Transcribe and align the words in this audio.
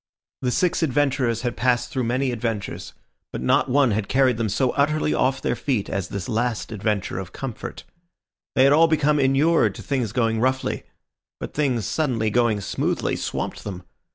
The 0.41 0.49
six 0.49 0.81
adventurers 0.81 1.43
had 1.43 1.55
passed 1.55 1.91
through 1.91 2.05
many 2.05 2.31
adventures, 2.31 2.93
but 3.31 3.39
not 3.39 3.69
one 3.69 3.91
had 3.91 4.07
carried 4.07 4.37
them 4.37 4.49
so 4.49 4.71
utterly 4.71 5.13
off 5.13 5.39
their 5.43 5.55
feet 5.55 5.91
as 5.91 6.07
this 6.07 6.27
last 6.27 6.71
adventure 6.71 7.19
of 7.19 7.33
comfort. 7.33 7.83
They 8.55 8.63
had 8.63 8.73
all 8.73 8.87
become 8.87 9.19
inured 9.19 9.75
to 9.75 9.83
things 9.83 10.11
going 10.11 10.39
roughly; 10.39 10.85
but 11.39 11.53
things 11.53 11.85
suddenly 11.85 12.31
going 12.31 12.61
smoothly 12.61 13.15
swamped 13.15 13.63
them. 13.63 13.83